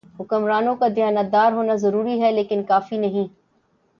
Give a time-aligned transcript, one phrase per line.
[0.19, 3.27] حکمرانوں کا دیانتدار ہونا ضروری ہے لیکن کافی نہیں۔